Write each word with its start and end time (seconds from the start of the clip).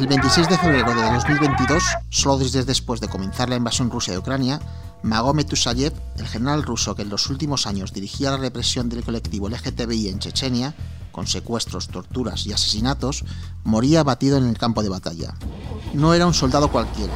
El 0.00 0.06
26 0.06 0.48
de 0.48 0.56
febrero 0.56 0.94
de 0.94 1.12
2022, 1.12 1.84
solo 2.08 2.38
días 2.38 2.64
después 2.64 3.02
de 3.02 3.08
comenzar 3.08 3.50
la 3.50 3.56
invasión 3.56 3.90
rusa 3.90 4.12
de 4.12 4.16
Ucrania, 4.16 4.58
Magomed 5.02 5.44
Tusayev, 5.44 5.92
el 6.16 6.26
general 6.26 6.62
ruso 6.62 6.94
que 6.94 7.02
en 7.02 7.10
los 7.10 7.28
últimos 7.28 7.66
años 7.66 7.92
dirigía 7.92 8.30
la 8.30 8.38
represión 8.38 8.88
del 8.88 9.04
colectivo 9.04 9.50
LGTBI 9.50 10.08
en 10.08 10.18
Chechenia, 10.18 10.74
con 11.12 11.26
secuestros, 11.26 11.88
torturas 11.88 12.46
y 12.46 12.54
asesinatos, 12.54 13.26
moría 13.62 14.00
abatido 14.00 14.38
en 14.38 14.48
el 14.48 14.56
campo 14.56 14.82
de 14.82 14.88
batalla. 14.88 15.34
No 15.92 16.14
era 16.14 16.26
un 16.26 16.32
soldado 16.32 16.72
cualquiera, 16.72 17.12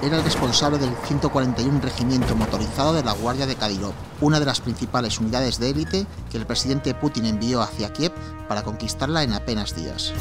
era 0.00 0.16
el 0.18 0.22
responsable 0.22 0.78
del 0.78 0.94
141 1.08 1.80
Regimiento 1.80 2.36
Motorizado 2.36 2.92
de 2.92 3.02
la 3.02 3.14
Guardia 3.14 3.46
de 3.46 3.56
Kadyrov, 3.56 3.94
una 4.20 4.38
de 4.38 4.46
las 4.46 4.60
principales 4.60 5.18
unidades 5.18 5.58
de 5.58 5.70
élite 5.70 6.06
que 6.30 6.38
el 6.38 6.46
presidente 6.46 6.94
Putin 6.94 7.26
envió 7.26 7.62
hacia 7.62 7.92
Kiev 7.92 8.12
para 8.48 8.62
conquistarla 8.62 9.24
en 9.24 9.32
apenas 9.32 9.74
días. 9.74 10.14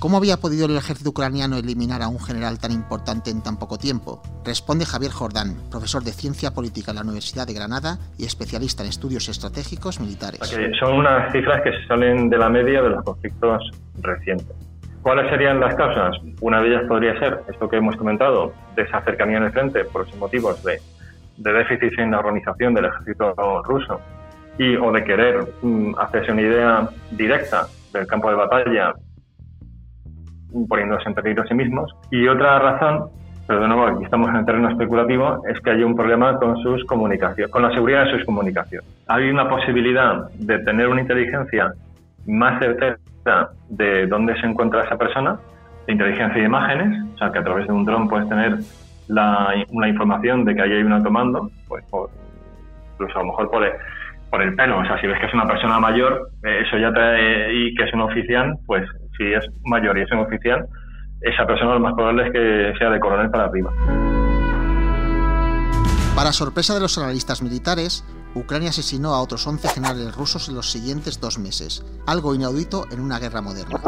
¿Cómo 0.00 0.16
había 0.16 0.38
podido 0.38 0.64
el 0.64 0.78
ejército 0.78 1.10
ucraniano 1.10 1.58
eliminar 1.58 2.00
a 2.00 2.08
un 2.08 2.18
general 2.18 2.58
tan 2.58 2.72
importante 2.72 3.28
en 3.28 3.42
tan 3.42 3.58
poco 3.58 3.76
tiempo? 3.76 4.22
Responde 4.46 4.86
Javier 4.86 5.12
Jordán, 5.12 5.56
profesor 5.70 6.02
de 6.02 6.12
Ciencia 6.12 6.52
Política 6.52 6.92
en 6.92 6.96
la 6.96 7.02
Universidad 7.02 7.46
de 7.46 7.52
Granada 7.52 7.98
y 8.16 8.24
especialista 8.24 8.82
en 8.82 8.88
estudios 8.88 9.28
estratégicos 9.28 10.00
militares. 10.00 10.40
son 10.80 10.94
unas 10.94 11.30
cifras 11.32 11.60
que 11.60 11.72
salen 11.86 12.30
de 12.30 12.38
la 12.38 12.48
media 12.48 12.80
de 12.80 12.88
los 12.88 13.04
conflictos 13.04 13.70
recientes. 14.00 14.56
¿Cuáles 15.02 15.28
serían 15.28 15.60
las 15.60 15.74
causas? 15.74 16.16
Una 16.40 16.62
de 16.62 16.68
ellas 16.68 16.84
podría 16.88 17.18
ser 17.18 17.42
esto 17.50 17.68
que 17.68 17.76
hemos 17.76 17.94
comentado, 17.96 18.54
de 18.76 18.82
en 18.82 19.42
el 19.42 19.52
frente 19.52 19.84
por 19.84 20.06
los 20.06 20.16
motivos 20.16 20.64
de, 20.64 20.80
de 21.36 21.52
déficit 21.52 21.98
en 21.98 22.12
la 22.12 22.20
organización 22.20 22.72
del 22.72 22.86
ejército 22.86 23.34
ruso 23.64 24.00
y 24.56 24.76
o 24.76 24.90
de 24.92 25.04
querer 25.04 25.46
mm, 25.60 25.94
hacerse 25.98 26.32
una 26.32 26.40
idea 26.40 26.88
directa 27.10 27.66
del 27.92 28.06
campo 28.06 28.30
de 28.30 28.36
batalla 28.36 28.94
poniéndose 30.68 31.08
en 31.08 31.14
peligro 31.14 31.42
a 31.42 31.46
sí 31.46 31.54
mismos. 31.54 31.94
Y 32.10 32.26
otra 32.28 32.58
razón, 32.58 33.06
pero 33.46 33.60
de 33.60 33.68
nuevo 33.68 33.86
aquí 33.86 34.04
estamos 34.04 34.28
en 34.30 34.36
el 34.36 34.44
terreno 34.44 34.70
especulativo, 34.70 35.42
es 35.48 35.60
que 35.60 35.70
hay 35.70 35.82
un 35.82 35.96
problema 35.96 36.36
con 36.38 36.56
sus 36.58 36.84
comunicaciones, 36.84 37.50
con 37.50 37.62
la 37.62 37.72
seguridad 37.72 38.04
de 38.04 38.12
sus 38.12 38.24
comunicaciones. 38.24 38.88
Hay 39.08 39.28
una 39.30 39.48
posibilidad 39.48 40.30
de 40.34 40.58
tener 40.60 40.88
una 40.88 41.00
inteligencia 41.00 41.72
más 42.26 42.58
certera 42.60 42.98
de 43.68 44.06
dónde 44.06 44.38
se 44.40 44.46
encuentra 44.46 44.84
esa 44.84 44.96
persona, 44.96 45.38
de 45.86 45.92
inteligencia 45.92 46.40
de 46.40 46.46
imágenes, 46.46 47.04
o 47.14 47.18
sea 47.18 47.30
que 47.32 47.38
a 47.38 47.44
través 47.44 47.66
de 47.66 47.72
un 47.72 47.84
dron 47.84 48.08
puedes 48.08 48.28
tener 48.28 48.58
la, 49.08 49.54
una 49.70 49.88
información 49.88 50.44
de 50.44 50.54
que 50.54 50.62
ahí 50.62 50.72
hay 50.72 50.82
un 50.82 50.92
automando, 50.92 51.50
pues 51.68 51.84
incluso 52.92 53.18
a 53.18 53.22
lo 53.22 53.28
mejor 53.28 53.50
por 53.50 53.64
el, 53.64 53.72
por 54.30 54.42
el 54.42 54.54
pelo, 54.54 54.78
o 54.78 54.84
sea, 54.84 55.00
si 55.00 55.06
ves 55.06 55.18
que 55.18 55.26
es 55.26 55.34
una 55.34 55.46
persona 55.46 55.80
mayor, 55.80 56.28
eh, 56.44 56.62
eso 56.66 56.78
ya 56.78 56.92
te, 56.92 57.52
y 57.52 57.74
que 57.74 57.84
es 57.84 57.92
un 57.92 58.02
oficial, 58.02 58.54
pues 58.66 58.84
si 59.20 59.32
es 59.34 59.44
mayor 59.64 59.98
y 59.98 60.02
es 60.02 60.12
un 60.12 60.20
oficial, 60.20 60.66
esa 61.20 61.46
persona 61.46 61.74
lo 61.74 61.80
más 61.80 61.92
probable 61.92 62.26
es 62.26 62.32
que 62.32 62.78
sea 62.78 62.88
de 62.88 62.98
coronel 62.98 63.30
para 63.30 63.44
arriba. 63.44 63.70
Para 66.16 66.32
sorpresa 66.32 66.74
de 66.74 66.80
los 66.80 66.96
analistas 66.96 67.42
militares, 67.42 68.04
Ucrania 68.34 68.70
asesinó 68.70 69.14
a 69.14 69.20
otros 69.20 69.46
11 69.46 69.68
generales 69.68 70.16
rusos 70.16 70.48
en 70.48 70.54
los 70.54 70.70
siguientes 70.70 71.20
dos 71.20 71.38
meses, 71.38 71.84
algo 72.06 72.34
inaudito 72.34 72.86
en 72.90 73.00
una 73.00 73.18
guerra 73.18 73.42
moderna. 73.42 73.80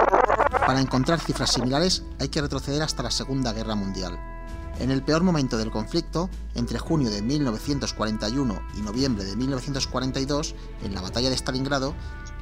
Para 0.66 0.80
encontrar 0.80 1.18
cifras 1.18 1.52
similares 1.52 2.06
hay 2.20 2.28
que 2.28 2.42
retroceder 2.42 2.82
hasta 2.82 3.02
la 3.02 3.10
Segunda 3.10 3.52
Guerra 3.52 3.74
Mundial. 3.74 4.18
En 4.78 4.90
el 4.90 5.02
peor 5.02 5.22
momento 5.22 5.58
del 5.58 5.70
conflicto, 5.70 6.28
entre 6.54 6.78
junio 6.78 7.10
de 7.10 7.22
1941 7.22 8.62
y 8.76 8.80
noviembre 8.82 9.24
de 9.24 9.36
1942, 9.36 10.54
en 10.82 10.94
la 10.94 11.02
batalla 11.02 11.30
de 11.30 11.36
Stalingrado, 11.36 11.94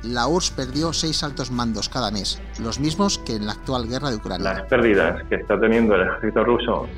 la 0.03 0.27
URSS 0.27 0.51
perdió 0.53 0.93
seis 0.93 1.23
altos 1.23 1.51
mandos 1.51 1.89
cada 1.89 2.11
mes, 2.11 2.41
los 2.63 2.81
mismos 2.81 3.19
que 3.19 3.37
en 3.37 3.47
la 3.47 3.53
actual 3.53 3.87
guerra 3.89 4.11
de 4.11 4.17
Ucrania. 4.17 4.55
Las 4.55 4.63
pérdidas 4.63 5.23
que 5.29 5.37
está 5.37 5.59
teniendo 5.61 5.95
el 5.95 6.03
ejército 6.03 6.45
ruso 6.45 6.89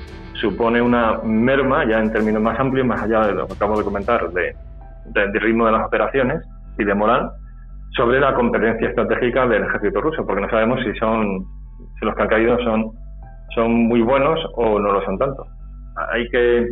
supone 0.41 0.81
una 0.81 1.19
merma, 1.23 1.85
ya 1.89 1.99
en 1.99 2.13
términos 2.13 2.43
más 2.43 2.59
amplios, 2.59 2.87
más 2.87 3.03
allá 3.03 3.27
de 3.27 3.33
lo 3.35 3.47
que 3.47 3.55
acabo 3.55 3.79
de 3.79 3.85
comentar, 3.85 4.31
de, 4.31 4.55
ritmo 5.41 5.67
de 5.67 5.73
las 5.73 5.87
operaciones 5.87 6.43
y 6.79 6.85
de 6.85 6.95
moral, 6.95 7.31
sobre 7.97 8.21
la 8.21 8.35
competencia 8.35 8.89
estratégica 8.89 9.47
del 9.47 9.65
ejército 9.65 10.01
ruso, 10.01 10.25
porque 10.27 10.43
no 10.43 10.51
sabemos 10.51 10.81
si 10.85 10.99
son 10.99 11.45
si 11.99 12.07
los 12.07 12.15
que 12.15 12.23
han 12.23 12.29
caído 12.29 12.59
son, 12.65 12.93
son 13.55 13.73
muy 13.73 14.01
buenos 14.01 14.39
o 14.55 14.79
no 14.79 14.93
lo 14.93 15.05
son 15.05 15.19
tanto. 15.19 15.47
Hay 16.13 16.29
que 16.31 16.69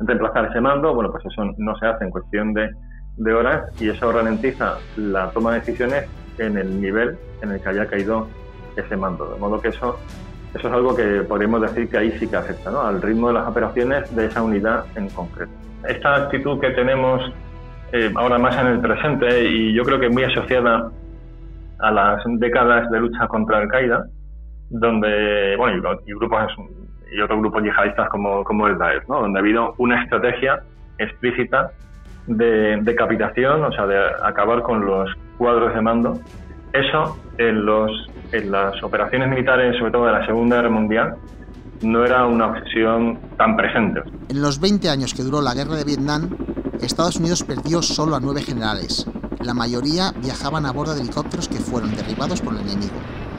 reemplazar 0.00 0.46
ese 0.46 0.60
mando, 0.60 0.94
bueno, 0.94 1.10
pues 1.10 1.24
eso 1.24 1.44
no 1.56 1.76
se 1.78 1.86
hace 1.86 2.04
en 2.04 2.10
cuestión 2.10 2.52
de 2.54 2.68
de 3.18 3.34
horas 3.34 3.70
y 3.80 3.90
eso 3.90 4.10
ralentiza 4.10 4.78
la 4.96 5.30
toma 5.30 5.52
de 5.52 5.60
decisiones 5.60 6.06
en 6.38 6.56
el 6.56 6.80
nivel 6.80 7.18
en 7.42 7.52
el 7.52 7.60
que 7.60 7.68
haya 7.68 7.86
caído 7.86 8.28
ese 8.76 8.96
mando. 8.96 9.28
De 9.34 9.38
modo 9.38 9.60
que 9.60 9.68
eso, 9.68 9.98
eso 10.54 10.68
es 10.68 10.74
algo 10.74 10.94
que 10.94 11.22
podríamos 11.22 11.60
decir 11.60 11.88
que 11.88 11.98
ahí 11.98 12.12
sí 12.18 12.28
que 12.28 12.36
afecta 12.36 12.70
al 12.88 13.02
ritmo 13.02 13.28
de 13.28 13.34
las 13.34 13.48
operaciones 13.48 14.14
de 14.14 14.26
esa 14.26 14.42
unidad 14.42 14.84
en 14.96 15.08
concreto. 15.10 15.52
Esta 15.86 16.16
actitud 16.16 16.60
que 16.60 16.70
tenemos 16.70 17.22
eh, 17.92 18.12
ahora 18.16 18.38
más 18.38 18.56
en 18.58 18.66
el 18.68 18.80
presente 18.80 19.44
y 19.48 19.74
yo 19.74 19.82
creo 19.82 19.98
que 19.98 20.08
muy 20.08 20.24
asociada 20.24 20.90
a 21.80 21.90
las 21.90 22.22
décadas 22.38 22.90
de 22.90 23.00
lucha 23.00 23.26
contra 23.28 23.58
Al-Qaeda, 23.58 24.04
donde, 24.70 25.56
bueno, 25.56 25.98
y, 26.04 26.12
grupos 26.12 26.52
y 27.10 27.20
otros 27.20 27.38
grupos 27.40 27.62
yihadistas 27.62 28.08
como, 28.10 28.44
como 28.44 28.66
el 28.66 28.76
Daesh, 28.76 29.06
¿no? 29.08 29.22
donde 29.22 29.38
ha 29.38 29.42
habido 29.42 29.74
una 29.78 30.02
estrategia 30.02 30.60
explícita 30.98 31.70
de 32.28 32.78
decapitación, 32.82 33.64
o 33.64 33.72
sea, 33.72 33.86
de 33.86 33.98
acabar 34.22 34.62
con 34.62 34.84
los 34.84 35.10
cuadros 35.38 35.74
de 35.74 35.80
mando. 35.80 36.20
Eso 36.72 37.16
en, 37.38 37.64
los, 37.64 37.90
en 38.32 38.50
las 38.50 38.82
operaciones 38.82 39.28
militares, 39.28 39.76
sobre 39.78 39.90
todo 39.90 40.06
de 40.06 40.12
la 40.12 40.26
Segunda 40.26 40.56
Guerra 40.56 40.70
Mundial, 40.70 41.16
no 41.82 42.04
era 42.04 42.26
una 42.26 42.48
obsesión 42.48 43.18
tan 43.36 43.56
presente. 43.56 44.02
En 44.28 44.42
los 44.42 44.60
20 44.60 44.88
años 44.90 45.14
que 45.14 45.22
duró 45.22 45.40
la 45.40 45.54
guerra 45.54 45.76
de 45.76 45.84
Vietnam, 45.84 46.36
Estados 46.80 47.16
Unidos 47.16 47.42
perdió 47.42 47.82
solo 47.82 48.16
a 48.16 48.20
nueve 48.20 48.42
generales. 48.42 49.06
La 49.40 49.54
mayoría 49.54 50.12
viajaban 50.20 50.66
a 50.66 50.72
bordo 50.72 50.94
de 50.94 51.00
helicópteros 51.00 51.48
que 51.48 51.58
fueron 51.58 51.94
derribados 51.94 52.40
por 52.40 52.54
el 52.54 52.60
enemigo. 52.60 52.96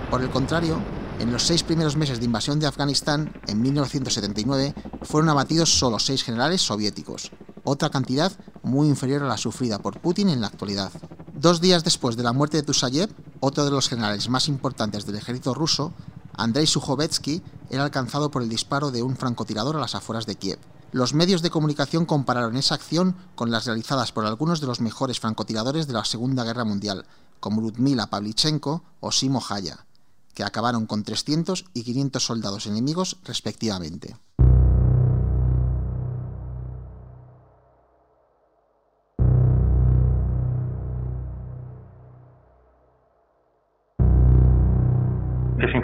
Por 0.10 0.22
el 0.22 0.30
contrario, 0.30 0.80
en 1.20 1.32
los 1.32 1.44
seis 1.44 1.64
primeros 1.64 1.98
meses 1.98 2.20
de 2.20 2.26
invasión 2.26 2.60
de 2.60 2.68
Afganistán, 2.68 3.32
en 3.48 3.62
1979, 3.62 4.74
fueron 5.04 5.30
abatidos 5.30 5.70
solo 5.70 6.00
seis 6.00 6.24
generales 6.24 6.62
soviéticos, 6.62 7.32
otra 7.64 7.90
cantidad 7.90 8.32
muy 8.64 8.88
inferior 8.88 9.24
a 9.24 9.28
la 9.28 9.38
sufrida 9.38 9.80
por 9.80 10.00
Putin 10.00 10.30
en 10.30 10.42
la 10.42 10.48
actualidad. 10.48 10.92
Dos 11.34 11.62
días 11.62 11.84
después 11.84 12.18
de 12.18 12.24
la 12.24 12.34
muerte 12.34 12.58
de 12.58 12.64
Tusayev, 12.64 13.10
otro 13.40 13.66
de 13.66 13.72
los 13.72 13.90
generales 13.90 14.30
más 14.30 14.48
importantes 14.48 15.06
del 15.06 15.16
ejército 15.16 15.54
ruso, 15.54 15.94
Andrei 16.34 16.68
Sukhovetsky, 16.68 17.42
era 17.70 17.84
alcanzado 17.84 18.32
por 18.32 18.42
el 18.42 18.50
disparo 18.50 18.92
de 18.92 19.04
un 19.04 19.16
francotirador 19.16 19.76
a 19.76 19.80
las 19.80 19.96
afueras 19.96 20.26
de 20.26 20.36
Kiev. 20.36 20.60
Los 20.92 21.14
medios 21.14 21.42
de 21.42 21.52
comunicación 21.52 22.06
compararon 22.06 22.58
esa 22.58 22.76
acción 22.76 23.16
con 23.36 23.52
las 23.52 23.66
realizadas 23.66 24.12
por 24.12 24.26
algunos 24.26 24.60
de 24.60 24.68
los 24.68 24.82
mejores 24.82 25.20
francotiradores 25.20 25.86
de 25.86 25.94
la 25.94 26.06
Segunda 26.06 26.44
Guerra 26.44 26.66
Mundial, 26.66 27.06
como 27.40 27.62
Ludmila 27.62 28.08
Pavlichenko 28.08 28.84
o 29.00 29.12
Simo 29.12 29.44
Haya, 29.48 29.86
que 30.34 30.44
acabaron 30.44 30.88
con 30.88 31.04
300 31.04 31.66
y 31.74 31.84
500 31.84 32.24
soldados 32.24 32.66
enemigos 32.66 33.18
respectivamente. 33.24 34.18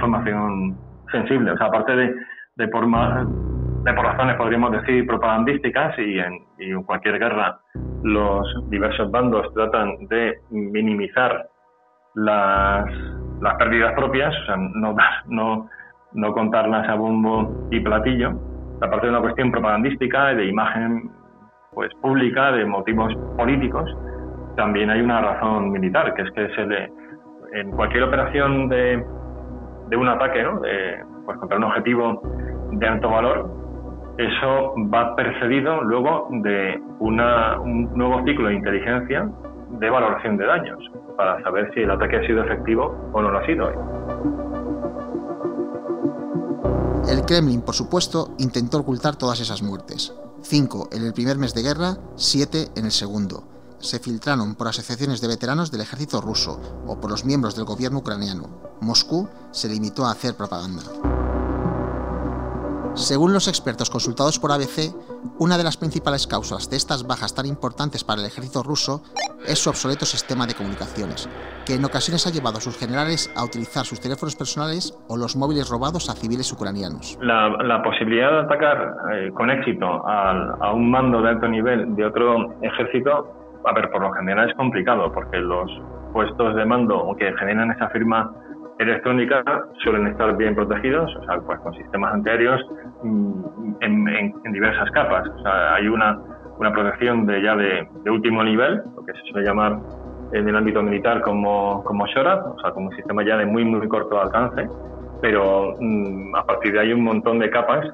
Información 0.05 0.77
sensible. 1.11 1.51
O 1.51 1.57
sea, 1.57 1.67
aparte 1.67 1.95
de, 1.95 2.67
por, 2.67 2.85
de 2.87 3.91
razones, 3.91 4.35
podríamos 4.35 4.71
decir, 4.71 5.05
propagandísticas, 5.05 5.97
y 5.99 6.19
en, 6.19 6.39
y 6.59 6.73
cualquier 6.83 7.19
guerra 7.19 7.59
los 8.03 8.69
diversos 8.69 9.09
bandos 9.11 9.51
tratan 9.53 10.07
de 10.07 10.39
minimizar 10.51 11.47
las, 12.13 12.85
pérdidas 13.57 13.93
propias, 13.93 14.33
o 14.43 14.45
sea, 14.45 14.55
no, 14.57 15.69
no, 16.13 16.33
contarlas 16.33 16.87
a 16.87 16.95
bombo 16.95 17.67
y 17.71 17.79
platillo. 17.79 18.31
Aparte 18.81 19.07
de 19.07 19.11
una 19.11 19.21
cuestión 19.21 19.51
propagandística, 19.51 20.33
de 20.33 20.45
imagen 20.45 21.09
pues 21.73 21.91
pública, 22.01 22.51
de 22.53 22.65
motivos 22.65 23.13
políticos, 23.37 23.89
también 24.55 24.89
hay 24.89 25.01
una 25.01 25.19
razón 25.19 25.71
militar, 25.71 26.13
que 26.13 26.21
es 26.21 26.31
que 26.31 26.89
en 27.53 27.71
cualquier 27.71 28.03
operación 28.03 28.69
de, 28.69 29.03
de 29.89 29.97
un 29.97 30.07
ataque, 30.07 30.43
¿no? 30.43 30.61
pues 31.25 31.37
contra 31.39 31.57
un 31.57 31.63
objetivo 31.63 32.21
de 32.71 32.87
alto 32.87 33.09
valor, 33.09 33.49
eso 34.17 34.73
va 34.93 35.15
precedido 35.15 35.81
luego 35.81 36.27
de 36.31 36.81
una, 36.99 37.59
un 37.59 37.91
nuevo 37.95 38.23
ciclo 38.23 38.47
de 38.47 38.55
inteligencia 38.55 39.29
de 39.69 39.89
valoración 39.89 40.37
de 40.37 40.45
daños 40.45 40.79
para 41.17 41.41
saber 41.43 41.71
si 41.73 41.81
el 41.81 41.91
ataque 41.91 42.17
ha 42.17 42.25
sido 42.25 42.43
efectivo 42.43 42.95
o 43.11 43.21
no 43.21 43.31
lo 43.31 43.39
ha 43.39 43.45
sido. 43.45 43.69
El 47.09 47.25
Kremlin, 47.25 47.61
por 47.61 47.75
supuesto, 47.75 48.29
intentó 48.39 48.79
ocultar 48.79 49.15
todas 49.15 49.39
esas 49.39 49.61
muertes. 49.61 50.15
Cinco 50.41 50.87
en 50.91 51.05
el 51.05 51.13
primer 51.13 51.37
mes 51.37 51.53
de 51.53 51.63
guerra, 51.63 51.97
siete 52.15 52.69
en 52.75 52.85
el 52.85 52.91
segundo 52.91 53.54
se 53.79 53.99
filtraron 53.99 54.55
por 54.55 54.67
asociaciones 54.67 55.21
de 55.21 55.27
veteranos 55.27 55.71
del 55.71 55.81
ejército 55.81 56.21
ruso 56.21 56.59
o 56.87 56.99
por 56.99 57.11
los 57.11 57.25
miembros 57.25 57.55
del 57.55 57.65
gobierno 57.65 57.99
ucraniano. 57.99 58.49
Moscú 58.81 59.27
se 59.51 59.69
limitó 59.69 60.05
a 60.05 60.11
hacer 60.11 60.35
propaganda. 60.35 60.83
Según 62.95 63.33
los 63.33 63.49
expertos 63.49 63.89
consultados 63.89 64.39
por 64.39 64.53
ABC, 64.53 64.95
una 65.37 65.57
de 65.57 65.65
las 65.65 65.75
principales 65.75 66.27
causas 66.27 66.69
de 66.69 66.77
estas 66.77 67.05
bajas 67.05 67.35
tan 67.35 67.45
importantes 67.45 68.05
para 68.05 68.21
el 68.21 68.27
ejército 68.27 68.63
ruso 68.63 69.03
es 69.45 69.59
su 69.59 69.69
obsoleto 69.69 70.05
sistema 70.05 70.47
de 70.47 70.53
comunicaciones, 70.53 71.29
que 71.65 71.75
en 71.75 71.83
ocasiones 71.83 72.25
ha 72.25 72.31
llevado 72.31 72.57
a 72.57 72.61
sus 72.61 72.77
generales 72.77 73.29
a 73.35 73.43
utilizar 73.43 73.83
sus 73.83 73.99
teléfonos 73.99 74.37
personales 74.37 74.97
o 75.09 75.17
los 75.17 75.35
móviles 75.35 75.69
robados 75.69 76.09
a 76.09 76.13
civiles 76.13 76.49
ucranianos. 76.53 77.17
La, 77.21 77.81
posibilidad 77.83 78.31
de 78.31 78.39
atacar 78.39 78.95
eh, 79.13 79.31
con 79.33 79.49
éxito 79.49 79.85
a 79.85 80.71
un 80.73 80.89
mando 80.89 81.21
de 81.21 81.29
alto 81.29 81.49
nivel 81.49 81.97
de 81.97 82.05
otro 82.05 82.55
ejército, 82.61 83.44
a 83.65 83.73
ver, 83.73 83.89
por 83.89 84.01
lo 84.01 84.11
general 84.13 84.49
es 84.49 84.55
complicado, 84.55 85.11
porque 85.11 85.37
los 85.37 85.69
puestos 86.13 86.55
de 86.55 86.65
mando 86.65 87.15
que 87.17 87.33
generan 87.37 87.71
esa 87.71 87.89
firma 87.89 88.31
electrónica 88.79 89.43
suelen 89.83 90.07
estar 90.07 90.35
bien 90.37 90.55
protegidos, 90.55 91.13
o 91.15 91.25
sea, 91.25 91.39
pues 91.39 91.59
con 91.59 91.73
sistemas 91.73 92.13
antiaéreos 92.13 92.61
mm, 93.03 93.75
en, 93.81 94.51
diversas 94.51 94.89
capas. 94.91 95.27
O 95.27 95.41
sea, 95.41 95.75
hay 95.75 95.87
una, 95.87 96.17
una 96.57 96.71
protección 96.71 97.25
de 97.25 97.41
ya 97.41 97.55
de, 97.55 97.87
último 98.09 98.43
nivel, 98.43 98.81
lo 98.95 99.05
que 99.05 99.13
se 99.13 99.21
suele 99.31 99.47
llamar 99.47 99.79
en 100.33 100.47
el 100.47 100.55
ámbito 100.55 100.81
militar 100.81 101.21
como, 101.21 101.83
como 101.83 102.03
o 102.03 102.07
sea, 102.07 102.71
como 102.71 102.87
un 102.89 102.95
sistema 102.95 103.23
ya 103.23 103.37
de 103.37 103.45
muy, 103.45 103.63
muy 103.63 103.87
corto 103.87 104.21
alcance, 104.21 104.67
pero 105.21 105.73
mm, 105.79 106.35
a 106.35 106.45
partir 106.45 106.73
de 106.73 106.79
ahí 106.79 106.93
un 106.93 107.03
montón 107.03 107.39
de 107.39 107.49
capas 107.49 107.85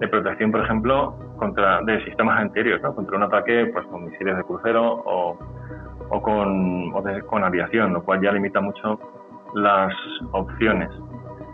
de 0.00 0.08
protección, 0.08 0.50
por 0.50 0.62
ejemplo, 0.62 1.14
contra 1.36 1.80
de 1.82 2.04
sistemas 2.04 2.40
antiaéreos, 2.40 2.82
¿no? 2.82 2.94
contra 2.94 3.16
un 3.16 3.22
ataque 3.24 3.70
pues, 3.72 3.86
con 3.86 4.04
misiles 4.04 4.36
de 4.36 4.44
crucero 4.44 5.02
o, 5.04 5.38
o, 6.08 6.22
con, 6.22 6.92
o 6.94 7.02
con 7.26 7.44
aviación, 7.44 7.92
lo 7.92 8.02
cual 8.02 8.20
ya 8.20 8.32
limita 8.32 8.60
mucho 8.60 8.98
las 9.54 9.92
opciones. 10.32 10.90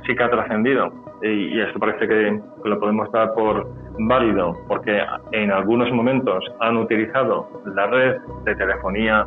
Sí 0.07 0.15
que 0.15 0.23
ha 0.23 0.31
trascendido 0.31 0.93
y, 1.23 1.61
esto 1.61 1.79
parece 1.79 2.07
que, 2.07 2.41
lo 2.65 2.79
podemos 2.79 3.11
dar 3.13 3.33
por 3.35 3.69
válido 3.99 4.57
porque 4.69 5.01
en 5.33 5.51
algunos 5.51 5.91
momentos 5.93 6.45
han 6.61 6.77
utilizado 6.77 7.49
la 7.75 7.87
red 7.87 8.19
de 8.45 8.55
telefonía 8.55 9.27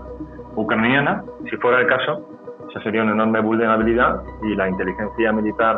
ucraniana. 0.56 1.24
Si 1.50 1.58
fuera 1.58 1.82
el 1.82 1.88
caso, 1.88 2.28
esa 2.70 2.82
sería 2.84 3.04
una 3.04 3.12
enorme 3.14 3.42
vulnerabilidad 3.42 4.22
y 4.44 4.56
la 4.56 4.70
inteligencia 4.70 5.32
militar 5.34 5.78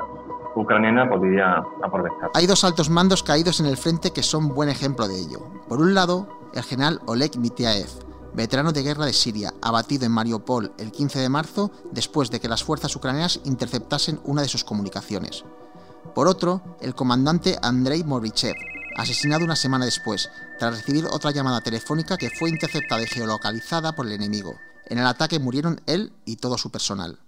ucraniana 0.55 1.09
podría 1.09 1.63
aprovechar. 1.83 2.31
Hay 2.33 2.47
dos 2.47 2.63
altos 2.63 2.89
mandos 2.89 3.23
caídos 3.23 3.59
en 3.59 3.65
el 3.65 3.77
frente 3.77 4.11
que 4.11 4.23
son 4.23 4.49
buen 4.49 4.69
ejemplo 4.69 5.07
de 5.07 5.19
ello. 5.19 5.39
Por 5.67 5.81
un 5.81 5.93
lado, 5.93 6.27
el 6.53 6.63
general 6.63 7.01
Oleg 7.05 7.37
Mitiaev, 7.37 7.89
veterano 8.33 8.71
de 8.71 8.83
guerra 8.83 9.05
de 9.05 9.13
Siria, 9.13 9.53
abatido 9.61 10.05
en 10.05 10.11
Mariupol 10.11 10.71
el 10.77 10.91
15 10.91 11.19
de 11.19 11.29
marzo 11.29 11.71
después 11.91 12.29
de 12.29 12.39
que 12.39 12.47
las 12.47 12.63
fuerzas 12.63 12.95
ucranianas 12.95 13.39
interceptasen 13.45 14.19
una 14.23 14.41
de 14.41 14.47
sus 14.47 14.63
comunicaciones. 14.63 15.43
Por 16.15 16.27
otro, 16.27 16.61
el 16.81 16.95
comandante 16.95 17.57
Andrei 17.61 18.03
Morichev, 18.03 18.55
asesinado 18.97 19.45
una 19.45 19.55
semana 19.55 19.85
después, 19.85 20.29
tras 20.59 20.75
recibir 20.75 21.05
otra 21.05 21.31
llamada 21.31 21.61
telefónica 21.61 22.17
que 22.17 22.29
fue 22.29 22.49
interceptada 22.49 23.01
y 23.01 23.07
geolocalizada 23.07 23.93
por 23.93 24.05
el 24.05 24.13
enemigo. 24.13 24.53
En 24.85 24.99
el 24.99 25.07
ataque 25.07 25.39
murieron 25.39 25.81
él 25.87 26.11
y 26.25 26.35
todo 26.35 26.57
su 26.57 26.69
personal. 26.69 27.19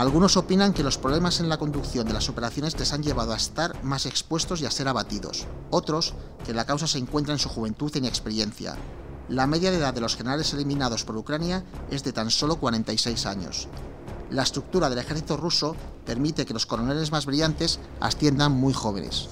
Algunos 0.00 0.38
opinan 0.38 0.72
que 0.72 0.82
los 0.82 0.96
problemas 0.96 1.40
en 1.40 1.50
la 1.50 1.58
conducción 1.58 2.06
de 2.06 2.14
las 2.14 2.30
operaciones 2.30 2.74
les 2.78 2.94
han 2.94 3.02
llevado 3.02 3.34
a 3.34 3.36
estar 3.36 3.84
más 3.84 4.06
expuestos 4.06 4.62
y 4.62 4.64
a 4.64 4.70
ser 4.70 4.88
abatidos. 4.88 5.46
Otros, 5.68 6.14
que 6.42 6.54
la 6.54 6.64
causa 6.64 6.86
se 6.86 6.96
encuentra 6.96 7.34
en 7.34 7.38
su 7.38 7.50
juventud 7.50 7.92
e 7.94 7.98
inexperiencia. 7.98 8.78
La 9.28 9.46
media 9.46 9.70
de 9.70 9.76
edad 9.76 9.92
de 9.92 10.00
los 10.00 10.16
generales 10.16 10.54
eliminados 10.54 11.04
por 11.04 11.18
Ucrania 11.18 11.64
es 11.90 12.02
de 12.02 12.14
tan 12.14 12.30
solo 12.30 12.56
46 12.56 13.26
años. 13.26 13.68
La 14.30 14.42
estructura 14.42 14.88
del 14.88 15.00
ejército 15.00 15.36
ruso 15.36 15.76
permite 16.06 16.46
que 16.46 16.54
los 16.54 16.64
coroneles 16.64 17.12
más 17.12 17.26
brillantes 17.26 17.78
asciendan 18.00 18.52
muy 18.52 18.72
jóvenes. 18.72 19.28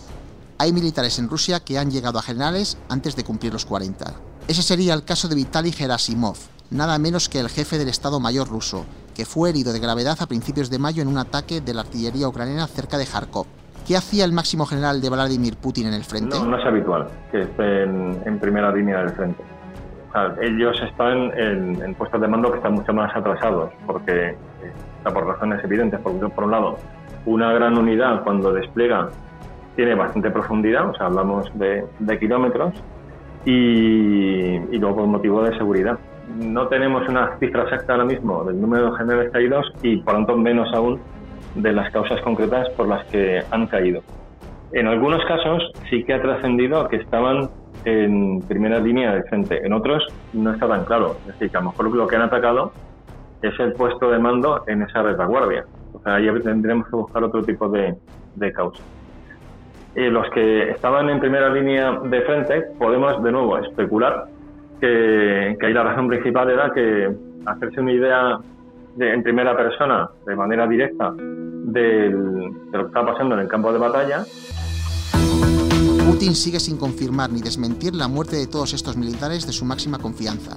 Hay 0.58 0.74
militares 0.74 1.18
en 1.18 1.30
Rusia 1.30 1.60
que 1.60 1.78
han 1.78 1.90
llegado 1.90 2.18
a 2.18 2.22
generales 2.22 2.76
antes 2.90 3.16
de 3.16 3.24
cumplir 3.24 3.54
los 3.54 3.64
40. 3.64 4.16
Ese 4.48 4.62
sería 4.62 4.92
el 4.92 5.06
caso 5.06 5.28
de 5.28 5.34
Vitaly 5.34 5.72
Gerasimov, 5.72 6.36
nada 6.68 6.98
menos 6.98 7.30
que 7.30 7.40
el 7.40 7.48
jefe 7.48 7.78
del 7.78 7.88
Estado 7.88 8.20
Mayor 8.20 8.48
ruso, 8.48 8.84
que 9.18 9.24
fue 9.24 9.50
herido 9.50 9.72
de 9.72 9.80
gravedad 9.80 10.16
a 10.20 10.26
principios 10.28 10.70
de 10.70 10.78
mayo 10.78 11.02
en 11.02 11.08
un 11.08 11.18
ataque 11.18 11.60
de 11.60 11.74
la 11.74 11.80
artillería 11.80 12.28
ucraniana 12.28 12.68
cerca 12.68 12.96
de 12.96 13.04
Kharkov. 13.04 13.46
¿Qué 13.84 13.96
hacía 13.96 14.24
el 14.24 14.30
máximo 14.32 14.64
general 14.64 15.00
de 15.00 15.10
Vladimir 15.10 15.56
Putin 15.56 15.88
en 15.88 15.94
el 15.94 16.04
frente? 16.04 16.36
No, 16.38 16.56
es 16.56 16.64
habitual 16.64 17.08
que 17.32 17.40
estén 17.40 18.22
en, 18.24 18.38
primera 18.38 18.70
línea 18.70 18.98
del 18.98 19.10
frente. 19.10 19.42
ellos 20.40 20.80
están 20.88 21.32
en, 21.36 21.94
puestos 21.96 22.20
de 22.20 22.28
mando 22.28 22.52
que 22.52 22.58
están 22.58 22.74
mucho 22.74 22.92
más 22.92 23.10
atrasados, 23.16 23.72
porque 23.88 24.36
está 24.98 25.10
por 25.12 25.26
razones 25.26 25.64
evidentes. 25.64 25.98
Porque, 25.98 26.28
por 26.28 26.44
un 26.44 26.52
lado, 26.52 26.78
una 27.26 27.52
gran 27.52 27.76
unidad 27.76 28.22
cuando 28.22 28.52
despliega 28.52 29.08
tiene 29.74 29.96
bastante 29.96 30.30
profundidad, 30.30 30.90
o 30.90 30.94
sea, 30.94 31.06
hablamos 31.06 31.50
de, 31.58 32.18
kilómetros, 32.20 32.72
y, 33.44 33.52
y 33.52 34.78
luego 34.78 34.98
por 34.98 35.06
motivo 35.06 35.42
de 35.42 35.58
seguridad 35.58 35.98
no 36.36 36.68
tenemos 36.68 37.08
una 37.08 37.36
cifra 37.38 37.62
exacta 37.64 37.92
ahora 37.92 38.04
mismo 38.04 38.44
del 38.44 38.60
número 38.60 38.90
de 38.90 38.98
generales 38.98 39.32
caídos 39.32 39.72
y 39.82 39.96
por 39.98 40.14
tanto 40.14 40.36
menos 40.36 40.72
aún 40.74 41.00
de 41.54 41.72
las 41.72 41.90
causas 41.92 42.20
concretas 42.22 42.68
por 42.70 42.88
las 42.88 43.04
que 43.06 43.42
han 43.50 43.66
caído. 43.66 44.02
En 44.72 44.86
algunos 44.86 45.24
casos 45.24 45.72
sí 45.88 46.04
que 46.04 46.14
ha 46.14 46.20
trascendido 46.20 46.88
que 46.88 46.96
estaban 46.96 47.48
en 47.84 48.40
primera 48.42 48.78
línea 48.78 49.14
de 49.14 49.22
frente, 49.24 49.64
en 49.64 49.72
otros 49.72 50.06
no 50.32 50.52
está 50.52 50.68
tan 50.68 50.84
claro. 50.84 51.16
Es 51.20 51.26
decir, 51.28 51.50
que 51.50 51.56
a 51.56 51.60
lo 51.60 51.70
mejor 51.70 51.94
lo 51.94 52.06
que 52.06 52.16
han 52.16 52.22
atacado 52.22 52.72
es 53.40 53.58
el 53.60 53.72
puesto 53.72 54.10
de 54.10 54.18
mando 54.18 54.64
en 54.66 54.82
esa 54.82 55.02
retaguardia. 55.02 55.64
O 55.94 56.00
sea, 56.00 56.16
ahí 56.16 56.28
tendremos 56.42 56.86
que 56.88 56.96
buscar 56.96 57.24
otro 57.24 57.42
tipo 57.42 57.68
de, 57.68 57.96
de 58.34 58.52
causa. 58.52 58.82
Eh, 59.94 60.10
los 60.10 60.28
que 60.30 60.70
estaban 60.70 61.08
en 61.08 61.18
primera 61.18 61.48
línea 61.48 61.98
de 62.04 62.20
frente 62.22 62.62
podemos 62.78 63.22
de 63.22 63.32
nuevo 63.32 63.58
especular 63.58 64.26
que, 64.80 65.56
ahí 65.60 65.72
la 65.72 65.82
razón 65.82 66.08
principal 66.08 66.50
era 66.50 66.72
que 66.72 67.08
hacerse 67.46 67.80
una 67.80 67.92
idea 67.92 68.38
en 68.98 69.22
primera 69.22 69.56
persona, 69.56 70.08
de 70.26 70.36
manera 70.36 70.66
directa, 70.66 71.12
de 71.16 72.10
lo 72.10 72.80
que 72.80 72.86
está 72.86 73.06
pasando 73.06 73.34
en 73.34 73.42
el 73.42 73.48
campo 73.48 73.72
de 73.72 73.78
batalla. 73.78 74.24
Putin 76.06 76.34
sigue 76.34 76.58
sin 76.58 76.78
confirmar 76.78 77.30
ni 77.30 77.40
desmentir 77.40 77.94
la 77.94 78.08
muerte 78.08 78.36
de 78.36 78.46
todos 78.46 78.72
estos 78.72 78.96
militares 78.96 79.46
de 79.46 79.52
su 79.52 79.64
máxima 79.64 79.98
confianza. 79.98 80.56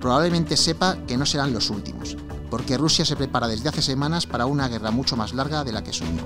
Probablemente 0.00 0.56
sepa 0.56 0.96
que 1.06 1.16
no 1.16 1.26
serán 1.26 1.52
los 1.52 1.70
últimos, 1.70 2.16
porque 2.50 2.78
Rusia 2.78 3.04
se 3.04 3.16
prepara 3.16 3.46
desde 3.46 3.68
hace 3.68 3.82
semanas 3.82 4.26
para 4.26 4.46
una 4.46 4.68
guerra 4.68 4.90
mucho 4.90 5.16
más 5.16 5.34
larga 5.34 5.64
de 5.64 5.72
la 5.72 5.84
que 5.84 5.92
soñó. 5.92 6.22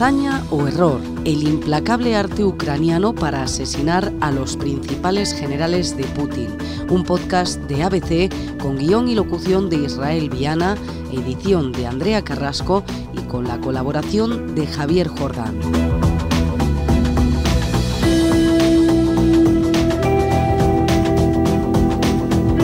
Hazaña 0.00 0.42
o 0.48 0.66
error, 0.66 1.02
el 1.26 1.46
implacable 1.46 2.16
arte 2.16 2.42
ucraniano 2.42 3.14
para 3.14 3.42
asesinar 3.42 4.10
a 4.22 4.30
los 4.30 4.56
principales 4.56 5.34
generales 5.34 5.94
de 5.94 6.04
Putin. 6.04 6.48
Un 6.88 7.04
podcast 7.04 7.60
de 7.64 7.82
ABC 7.82 8.58
con 8.62 8.78
guion 8.78 9.08
y 9.08 9.14
locución 9.14 9.68
de 9.68 9.76
Israel 9.76 10.30
Viana, 10.30 10.78
edición 11.12 11.70
de 11.72 11.86
Andrea 11.86 12.22
Carrasco 12.22 12.82
y 13.12 13.20
con 13.28 13.46
la 13.46 13.60
colaboración 13.60 14.54
de 14.54 14.66
Javier 14.66 15.08
Jordán. 15.08 15.60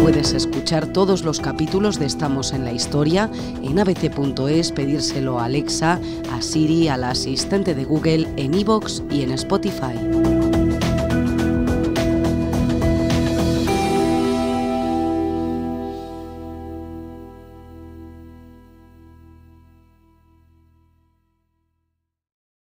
Puedes 0.03 0.33
escuchar 0.67 0.93
todos 0.93 1.23
los 1.23 1.39
capítulos 1.39 2.01
de 2.01 2.07
Estamos 2.07 2.53
en 2.53 2.65
la 2.65 2.73
Historia 2.73 3.31
en 3.63 3.79
abc.es, 3.79 4.73
pedírselo 4.73 5.39
a 5.39 5.45
Alexa, 5.45 6.01
a 6.33 6.43
Siri, 6.43 6.89
a 6.89 6.97
la 6.97 7.11
asistente 7.11 7.73
de 7.77 7.85
Google, 7.85 8.27
en 8.37 8.53
iVoox 8.53 9.03
y 9.09 9.23
en 9.23 9.31
Spotify. 9.31 10.36